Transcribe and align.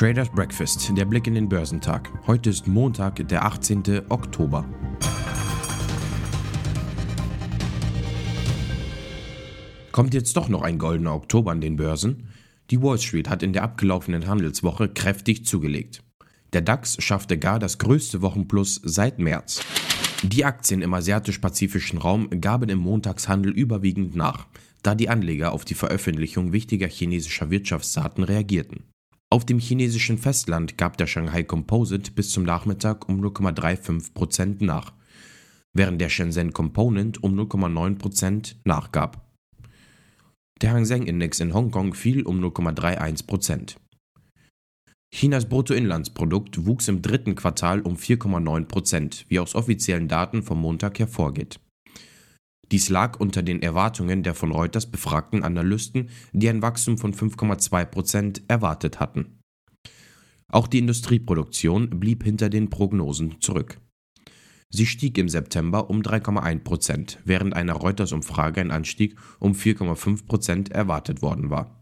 Traders 0.00 0.30
Breakfast, 0.30 0.90
der 0.96 1.04
Blick 1.04 1.26
in 1.26 1.34
den 1.34 1.46
Börsentag. 1.46 2.10
Heute 2.26 2.48
ist 2.48 2.66
Montag, 2.66 3.28
der 3.28 3.44
18. 3.44 4.00
Oktober. 4.08 4.64
Kommt 9.92 10.14
jetzt 10.14 10.38
doch 10.38 10.48
noch 10.48 10.62
ein 10.62 10.78
goldener 10.78 11.14
Oktober 11.14 11.50
an 11.50 11.60
den 11.60 11.76
Börsen? 11.76 12.28
Die 12.70 12.80
Wall 12.80 12.98
Street 12.98 13.28
hat 13.28 13.42
in 13.42 13.52
der 13.52 13.62
abgelaufenen 13.62 14.26
Handelswoche 14.26 14.88
kräftig 14.88 15.44
zugelegt. 15.44 16.02
Der 16.54 16.62
DAX 16.62 16.96
schaffte 17.02 17.36
gar 17.36 17.58
das 17.58 17.76
größte 17.76 18.22
Wochenplus 18.22 18.80
seit 18.82 19.18
März. 19.18 19.60
Die 20.22 20.44
Aktien 20.44 20.82
im 20.82 20.92
asiatisch-pazifischen 20.92 21.98
Raum 21.98 22.28
gaben 22.42 22.68
im 22.68 22.78
Montagshandel 22.78 23.52
überwiegend 23.52 24.14
nach, 24.14 24.46
da 24.82 24.94
die 24.94 25.08
Anleger 25.08 25.52
auf 25.52 25.64
die 25.64 25.74
Veröffentlichung 25.74 26.52
wichtiger 26.52 26.88
chinesischer 26.88 27.50
Wirtschaftsdaten 27.50 28.24
reagierten. 28.24 28.84
Auf 29.30 29.46
dem 29.46 29.58
chinesischen 29.58 30.18
Festland 30.18 30.76
gab 30.76 30.98
der 30.98 31.06
Shanghai 31.06 31.42
Composite 31.42 32.10
bis 32.10 32.30
zum 32.32 32.42
Nachmittag 32.42 33.08
um 33.08 33.24
0,35% 33.24 34.62
nach, 34.62 34.92
während 35.72 36.00
der 36.00 36.10
Shenzhen 36.10 36.52
Component 36.52 37.22
um 37.22 37.38
0,9% 37.38 38.56
nachgab. 38.64 39.26
Der 40.60 40.72
Hang 40.72 40.84
Seng 40.84 41.06
Index 41.06 41.40
in 41.40 41.54
Hongkong 41.54 41.94
fiel 41.94 42.24
um 42.24 42.44
0,31%. 42.44 43.76
Chinas 45.12 45.48
Bruttoinlandsprodukt 45.48 46.66
wuchs 46.66 46.88
im 46.88 47.02
dritten 47.02 47.34
Quartal 47.34 47.80
um 47.80 47.96
4,9%, 47.96 49.24
wie 49.28 49.40
aus 49.40 49.54
offiziellen 49.54 50.08
Daten 50.08 50.42
vom 50.42 50.60
Montag 50.60 50.98
hervorgeht. 50.98 51.60
Dies 52.70 52.88
lag 52.88 53.18
unter 53.18 53.42
den 53.42 53.62
Erwartungen 53.62 54.22
der 54.22 54.34
von 54.34 54.52
Reuters 54.52 54.90
befragten 54.90 55.42
Analysten, 55.42 56.08
die 56.32 56.48
ein 56.48 56.62
Wachstum 56.62 56.98
von 56.98 57.12
5,2 57.12 57.84
Prozent 57.86 58.42
erwartet 58.46 59.00
hatten. 59.00 59.40
Auch 60.52 60.68
die 60.68 60.78
Industrieproduktion 60.78 61.90
blieb 61.90 62.22
hinter 62.22 62.48
den 62.48 62.70
Prognosen 62.70 63.40
zurück. 63.40 63.80
Sie 64.68 64.86
stieg 64.86 65.18
im 65.18 65.28
September 65.28 65.90
um 65.90 66.02
3,1 66.02 66.60
Prozent, 66.60 67.18
während 67.24 67.54
einer 67.54 67.72
Reuters-Umfrage 67.72 68.60
ein 68.60 68.70
Anstieg 68.70 69.16
um 69.40 69.52
4,5 69.52 70.26
Prozent 70.26 70.70
erwartet 70.70 71.22
worden 71.22 71.50
war. 71.50 71.79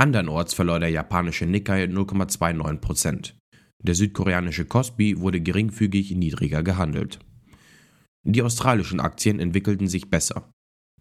Andernorts 0.00 0.54
verlor 0.54 0.78
der 0.78 0.90
japanische 0.90 1.44
Nikkei 1.44 1.84
0,29 1.84 2.76
Prozent. 2.76 3.36
Der 3.82 3.96
südkoreanische 3.96 4.64
Kospi 4.64 5.18
wurde 5.18 5.40
geringfügig 5.40 6.12
niedriger 6.12 6.62
gehandelt. 6.62 7.18
Die 8.22 8.42
australischen 8.42 9.00
Aktien 9.00 9.40
entwickelten 9.40 9.88
sich 9.88 10.08
besser. 10.08 10.52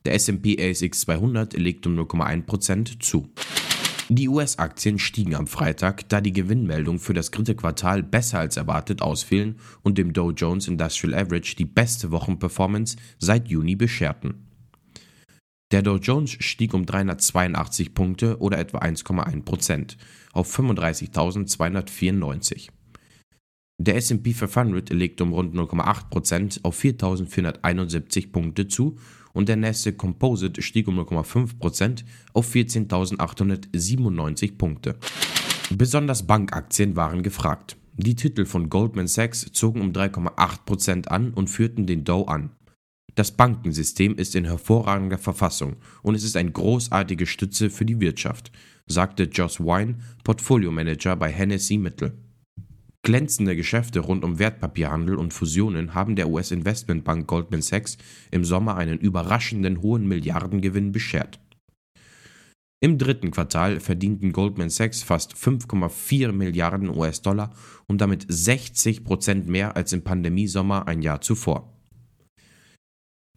Der 0.05 0.15
SP 0.17 0.57
ASX 0.57 1.01
200 1.01 1.53
legte 1.53 1.89
um 1.89 1.99
0,1% 1.99 2.99
zu. 2.99 3.31
Die 4.09 4.29
US-Aktien 4.29 4.97
stiegen 4.97 5.35
am 5.35 5.45
Freitag, 5.45 6.09
da 6.09 6.19
die 6.19 6.31
Gewinnmeldungen 6.33 6.99
für 6.99 7.13
das 7.13 7.29
dritte 7.29 7.55
Quartal 7.55 8.01
besser 8.01 8.39
als 8.39 8.57
erwartet 8.57 9.03
ausfielen 9.03 9.59
und 9.83 9.99
dem 9.99 10.13
Dow 10.13 10.31
Jones 10.31 10.67
Industrial 10.67 11.13
Average 11.13 11.55
die 11.55 11.65
beste 11.65 12.09
Wochenperformance 12.09 12.95
seit 13.19 13.49
Juni 13.49 13.75
bescherten. 13.75 14.46
Der 15.71 15.81
Dow 15.81 15.97
Jones 15.97 16.37
stieg 16.39 16.73
um 16.73 16.85
382 16.85 17.93
Punkte 17.93 18.39
oder 18.39 18.57
etwa 18.57 18.79
1,1% 18.79 19.97
auf 20.31 20.57
35.294. 20.57 22.69
Der 23.79 23.95
S&P 23.97 24.33
500 24.33 24.89
legte 24.91 25.23
um 25.23 25.33
rund 25.33 25.53
0,8% 25.53 26.61
auf 26.63 26.79
4.471 26.79 28.31
Punkte 28.31 28.67
zu 28.67 28.97
und 29.33 29.49
der 29.49 29.57
Nasdaq 29.57 29.97
Composite 29.97 30.61
stieg 30.61 30.87
um 30.87 30.99
0,5% 30.99 32.05
auf 32.33 32.49
14.897 32.49 34.57
Punkte. 34.57 34.95
Besonders 35.69 36.25
Bankaktien 36.25 36.95
waren 36.95 37.21
gefragt. 37.21 37.75
Die 37.97 38.15
Titel 38.15 38.45
von 38.45 38.69
Goldman 38.69 39.07
Sachs 39.07 39.51
zogen 39.51 39.81
um 39.81 39.91
3,8% 39.91 41.07
an 41.07 41.33
und 41.33 41.49
führten 41.49 41.85
den 41.85 42.03
Dow 42.03 42.25
an. 42.25 42.51
Das 43.15 43.31
Bankensystem 43.31 44.15
ist 44.15 44.35
in 44.35 44.45
hervorragender 44.45 45.17
Verfassung 45.17 45.77
und 46.03 46.15
es 46.15 46.23
ist 46.23 46.37
eine 46.37 46.51
großartige 46.51 47.25
Stütze 47.25 47.69
für 47.69 47.85
die 47.85 47.99
Wirtschaft, 47.99 48.51
sagte 48.85 49.23
Joss 49.23 49.59
Wine, 49.59 49.99
Portfoliomanager 50.23 51.15
bei 51.15 51.31
Hennessy 51.31 51.77
Mittel. 51.77 52.17
Glänzende 53.03 53.55
Geschäfte 53.55 54.01
rund 54.01 54.25
um 54.25 54.37
Wertpapierhandel 54.37 55.15
und 55.15 55.33
Fusionen 55.33 55.93
haben 55.93 56.15
der 56.15 56.29
US-Investmentbank 56.29 57.25
Goldman 57.25 57.61
Sachs 57.61 57.97
im 58.31 58.43
Sommer 58.43 58.75
einen 58.75 58.97
überraschenden 58.97 59.81
hohen 59.81 60.07
Milliardengewinn 60.07 60.91
beschert. 60.91 61.39
Im 62.79 62.97
dritten 62.97 63.31
Quartal 63.31 63.79
verdienten 63.79 64.33
Goldman 64.33 64.69
Sachs 64.69 65.01
fast 65.03 65.33
5,4 65.33 66.31
Milliarden 66.31 66.89
US-Dollar 66.89 67.53
und 67.87 68.01
damit 68.01 68.25
60 68.27 69.03
Prozent 69.03 69.47
mehr 69.47 69.75
als 69.75 69.93
im 69.93 70.03
Pandemiesommer 70.03 70.87
ein 70.87 71.01
Jahr 71.01 71.21
zuvor. 71.21 71.76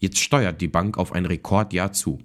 Jetzt 0.01 0.19
steuert 0.19 0.61
die 0.61 0.69
Bank 0.69 0.97
auf 0.99 1.13
ein 1.13 1.27
Rekordjahr 1.27 1.93
zu. 1.93 2.19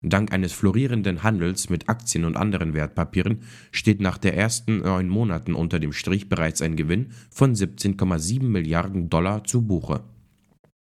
Dank 0.00 0.32
eines 0.32 0.52
florierenden 0.52 1.22
Handels 1.22 1.70
mit 1.70 1.88
Aktien 1.88 2.24
und 2.24 2.36
anderen 2.36 2.74
Wertpapieren 2.74 3.42
steht 3.70 4.00
nach 4.00 4.18
den 4.18 4.34
ersten 4.34 4.78
neun 4.78 5.08
Monaten 5.08 5.54
unter 5.54 5.78
dem 5.78 5.92
Strich 5.92 6.28
bereits 6.28 6.60
ein 6.60 6.74
Gewinn 6.74 7.12
von 7.30 7.54
17,7 7.54 8.42
Milliarden 8.42 9.10
Dollar 9.10 9.44
zu 9.44 9.62
Buche. 9.62 10.02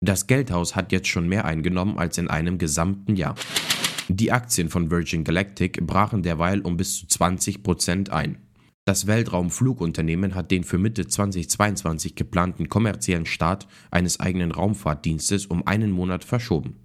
Das 0.00 0.26
Geldhaus 0.26 0.76
hat 0.76 0.92
jetzt 0.92 1.08
schon 1.08 1.28
mehr 1.28 1.44
eingenommen 1.44 1.98
als 1.98 2.16
in 2.16 2.28
einem 2.28 2.56
gesamten 2.56 3.16
Jahr. 3.16 3.34
Die 4.08 4.32
Aktien 4.32 4.68
von 4.68 4.90
Virgin 4.90 5.24
Galactic 5.24 5.86
brachen 5.86 6.22
derweil 6.22 6.60
um 6.60 6.76
bis 6.76 7.00
zu 7.00 7.06
20 7.06 7.62
Prozent 7.62 8.10
ein. 8.10 8.43
Das 8.86 9.06
Weltraumflugunternehmen 9.06 10.34
hat 10.34 10.50
den 10.50 10.62
für 10.62 10.76
Mitte 10.76 11.06
2022 11.06 12.16
geplanten 12.16 12.68
kommerziellen 12.68 13.24
Start 13.24 13.66
eines 13.90 14.20
eigenen 14.20 14.52
Raumfahrtdienstes 14.52 15.46
um 15.46 15.66
einen 15.66 15.90
Monat 15.90 16.22
verschoben. 16.22 16.76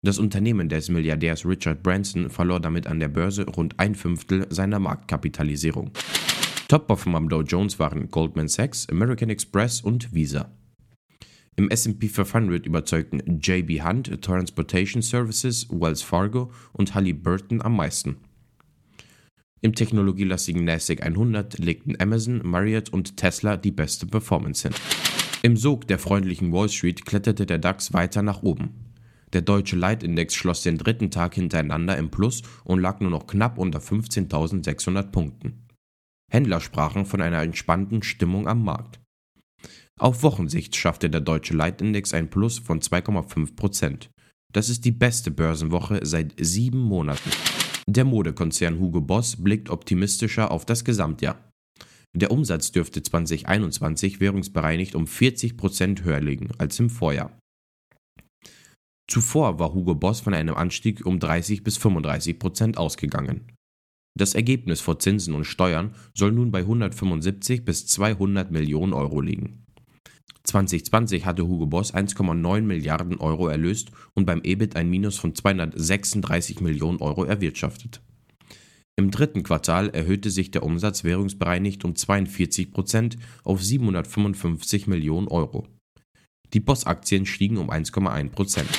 Das 0.00 0.20
Unternehmen 0.20 0.68
des 0.68 0.88
Milliardärs 0.88 1.44
Richard 1.44 1.82
Branson 1.82 2.30
verlor 2.30 2.60
damit 2.60 2.86
an 2.86 3.00
der 3.00 3.08
Börse 3.08 3.44
rund 3.44 3.80
ein 3.80 3.96
Fünftel 3.96 4.46
seiner 4.50 4.78
Marktkapitalisierung. 4.78 5.90
Top-Performer 6.68 7.18
am 7.18 7.28
Dow 7.28 7.42
Jones 7.42 7.80
waren 7.80 8.08
Goldman 8.08 8.46
Sachs, 8.46 8.88
American 8.88 9.28
Express 9.28 9.80
und 9.80 10.14
Visa. 10.14 10.52
Im 11.56 11.72
SP 11.74 12.06
500 12.06 12.66
überzeugten 12.66 13.40
JB 13.40 13.82
Hunt, 13.82 14.22
Transportation 14.22 15.02
Services, 15.02 15.66
Wells 15.70 16.02
Fargo 16.02 16.52
und 16.72 16.94
Halliburton 16.94 17.60
am 17.60 17.74
meisten. 17.74 18.18
Im 19.60 19.74
technologielastigen 19.74 20.64
NASDAQ 20.64 21.02
100 21.02 21.58
legten 21.58 22.00
Amazon, 22.00 22.40
Marriott 22.44 22.90
und 22.90 23.16
Tesla 23.16 23.56
die 23.56 23.72
beste 23.72 24.06
Performance 24.06 24.68
hin. 24.68 24.76
Im 25.42 25.56
Sog 25.56 25.88
der 25.88 25.98
freundlichen 25.98 26.52
Wall 26.52 26.68
Street 26.68 27.04
kletterte 27.04 27.44
der 27.44 27.58
DAX 27.58 27.92
weiter 27.92 28.22
nach 28.22 28.42
oben. 28.42 28.92
Der 29.32 29.42
deutsche 29.42 29.76
Leitindex 29.76 30.34
schloss 30.34 30.62
den 30.62 30.78
dritten 30.78 31.10
Tag 31.10 31.34
hintereinander 31.34 31.96
im 31.96 32.10
Plus 32.10 32.42
und 32.64 32.80
lag 32.80 33.00
nur 33.00 33.10
noch 33.10 33.26
knapp 33.26 33.58
unter 33.58 33.80
15.600 33.80 35.10
Punkten. 35.10 35.66
Händler 36.30 36.60
sprachen 36.60 37.04
von 37.04 37.20
einer 37.20 37.42
entspannten 37.42 38.02
Stimmung 38.02 38.46
am 38.46 38.62
Markt. 38.62 39.00
Auf 39.98 40.22
Wochensicht 40.22 40.76
schaffte 40.76 41.10
der 41.10 41.20
deutsche 41.20 41.54
Leitindex 41.54 42.14
ein 42.14 42.30
Plus 42.30 42.58
von 42.58 42.80
2,5%. 42.80 44.08
Das 44.52 44.68
ist 44.68 44.84
die 44.84 44.92
beste 44.92 45.30
Börsenwoche 45.30 46.00
seit 46.04 46.34
sieben 46.38 46.78
Monaten. 46.78 47.30
Der 47.90 48.04
Modekonzern 48.04 48.80
Hugo 48.80 49.00
Boss 49.00 49.36
blickt 49.36 49.70
optimistischer 49.70 50.50
auf 50.50 50.66
das 50.66 50.84
Gesamtjahr. 50.84 51.42
Der 52.14 52.30
Umsatz 52.30 52.70
dürfte 52.70 53.02
2021 53.02 54.20
währungsbereinigt 54.20 54.94
um 54.94 55.06
40% 55.06 56.02
höher 56.04 56.20
liegen 56.20 56.50
als 56.58 56.78
im 56.80 56.90
Vorjahr. 56.90 57.32
Zuvor 59.10 59.58
war 59.58 59.72
Hugo 59.72 59.94
Boss 59.94 60.20
von 60.20 60.34
einem 60.34 60.54
Anstieg 60.54 61.06
um 61.06 61.18
30 61.18 61.64
bis 61.64 61.78
35 61.78 62.38
Prozent 62.38 62.76
ausgegangen. 62.76 63.52
Das 64.18 64.34
Ergebnis 64.34 64.82
vor 64.82 64.98
Zinsen 64.98 65.32
und 65.32 65.46
Steuern 65.46 65.94
soll 66.12 66.32
nun 66.32 66.50
bei 66.50 66.58
175 66.58 67.64
bis 67.64 67.86
200 67.86 68.50
Millionen 68.50 68.92
Euro 68.92 69.22
liegen. 69.22 69.64
2020 70.48 71.26
hatte 71.26 71.46
Hugo 71.46 71.66
Boss 71.66 71.94
1,9 71.94 72.62
Milliarden 72.62 73.18
Euro 73.18 73.48
erlöst 73.48 73.90
und 74.14 74.24
beim 74.24 74.40
EBIT 74.42 74.76
ein 74.76 74.88
Minus 74.88 75.18
von 75.18 75.34
236 75.34 76.60
Millionen 76.60 77.00
Euro 77.00 77.24
erwirtschaftet. 77.24 78.00
Im 78.96 79.10
dritten 79.10 79.42
Quartal 79.42 79.90
erhöhte 79.90 80.30
sich 80.30 80.50
der 80.50 80.62
Umsatz 80.62 81.04
währungsbereinigt 81.04 81.84
um 81.84 81.94
42 81.94 82.72
Prozent 82.72 83.18
auf 83.44 83.62
755 83.62 84.86
Millionen 84.86 85.28
Euro. 85.28 85.68
Die 86.54 86.60
Boss-Aktien 86.60 87.26
stiegen 87.26 87.58
um 87.58 87.70
1,1 87.70 88.30
Prozent. 88.30 88.70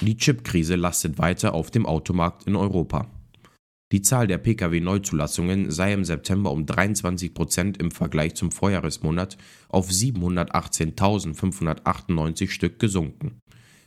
Die 0.00 0.16
Chipkrise 0.16 0.76
lastet 0.76 1.18
weiter 1.18 1.52
auf 1.52 1.70
dem 1.70 1.84
Automarkt 1.84 2.44
in 2.44 2.56
Europa. 2.56 3.06
Die 3.90 4.02
Zahl 4.02 4.26
der 4.26 4.36
Pkw-Neuzulassungen 4.36 5.70
sei 5.70 5.94
im 5.94 6.04
September 6.04 6.50
um 6.50 6.66
23 6.66 7.32
Prozent 7.32 7.78
im 7.78 7.90
Vergleich 7.90 8.34
zum 8.34 8.50
Vorjahresmonat 8.50 9.38
auf 9.70 9.88
718.598 9.88 12.50
Stück 12.50 12.78
gesunken. 12.78 13.40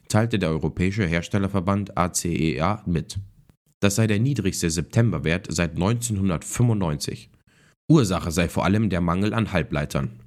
teilte 0.08 0.40
der 0.40 0.50
Europäische 0.50 1.06
Herstellerverband 1.06 1.96
ACEA 1.98 2.82
mit. 2.88 3.20
Das 3.80 3.94
sei 3.96 4.08
der 4.08 4.20
niedrigste 4.20 4.72
Septemberwert 4.72 5.46
seit 5.50 5.76
1995. 5.76 7.30
Ursache 7.88 8.32
sei 8.32 8.50
vor 8.50 8.66
allem 8.66 8.90
der 8.90 9.02
Mangel 9.02 9.36
an 9.36 9.54
Halbleitern. 9.54 10.20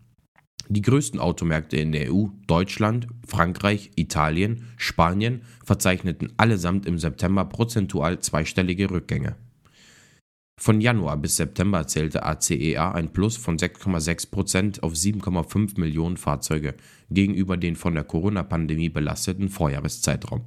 Die 0.69 0.83
größten 0.83 1.19
Automärkte 1.21 1.77
in 1.77 1.93
der 1.93 2.15
EU, 2.15 2.29
Deutschland, 2.47 3.09
Frankreich, 3.27 3.91
Italien, 3.97 4.69
Spanien, 4.77 5.43
verzeichneten 5.65 6.33
allesamt 6.37 6.87
im 6.87 6.99
September 6.99 7.45
prozentual 7.45 8.21
zweistellige 8.21 8.91
Rückgänge. 8.91 9.35
Von 10.61 10.81
Januar 10.81 11.17
bis 11.17 11.37
September 11.37 11.87
zählte 11.87 12.23
ACEA 12.23 12.93
ein 12.93 13.13
Plus 13.13 13.37
von 13.37 13.59
6,6% 13.59 14.81
auf 14.83 14.93
7,5 14.93 15.81
Millionen 15.81 16.17
Fahrzeuge 16.17 16.75
gegenüber 17.11 17.57
den 17.57 17.77
von 17.77 17.95
der 17.95 18.05
Corona-Pandemie 18.05 18.89
belasteten 18.89 19.49
Vorjahreszeitraum. 19.49 20.45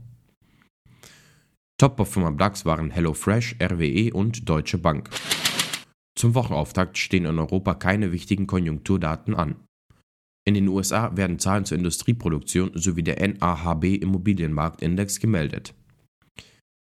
Top-Performer 1.80 2.30
am 2.30 2.38
DAX 2.38 2.66
waren 2.66 2.90
HelloFresh, 2.90 3.58
RWE 3.62 4.12
und 4.14 4.50
Deutsche 4.50 4.80
Bank. 4.80 5.10
Zum 6.18 6.34
Wochenauftakt 6.34 6.98
stehen 6.98 7.26
in 7.26 7.38
Europa 7.38 7.76
keine 7.76 8.12
wichtigen 8.12 8.48
Konjunkturdaten 8.48 9.36
an. 9.36 9.56
In 10.48 10.56
den 10.56 10.68
USA 10.70 11.16
werden 11.16 11.38
Zahlen 11.38 11.66
zur 11.66 11.78
Industrieproduktion 11.78 12.72
sowie 12.74 13.04
der 13.04 13.28
NAHB 13.28 14.02
Immobilienmarktindex 14.02 15.20
gemeldet. 15.20 15.76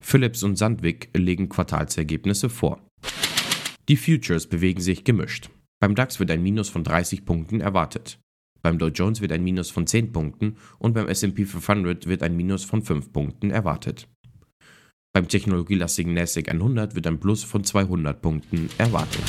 Philips 0.03 0.43
und 0.43 0.57
Sandvik 0.57 1.09
legen 1.13 1.47
Quartalsergebnisse 1.47 2.49
vor. 2.49 2.81
Die 3.91 3.97
Futures 3.97 4.47
bewegen 4.47 4.79
sich 4.79 5.03
gemischt. 5.03 5.49
Beim 5.81 5.95
DAX 5.95 6.17
wird 6.17 6.31
ein 6.31 6.41
Minus 6.41 6.69
von 6.69 6.85
30 6.85 7.25
Punkten 7.25 7.59
erwartet. 7.59 8.21
Beim 8.61 8.77
Dow 8.77 8.87
Jones 8.87 9.19
wird 9.19 9.33
ein 9.33 9.43
Minus 9.43 9.69
von 9.69 9.85
10 9.85 10.13
Punkten 10.13 10.55
und 10.79 10.93
beim 10.93 11.09
SP 11.11 11.43
500 11.43 12.07
wird 12.07 12.23
ein 12.23 12.37
Minus 12.37 12.63
von 12.63 12.83
5 12.83 13.11
Punkten 13.11 13.51
erwartet. 13.51 14.07
Beim 15.11 15.27
technologielastigen 15.27 16.13
NASDAQ 16.13 16.51
100 16.51 16.95
wird 16.95 17.05
ein 17.05 17.19
Plus 17.19 17.43
von 17.43 17.65
200 17.65 18.21
Punkten 18.21 18.69
erwartet. 18.77 19.25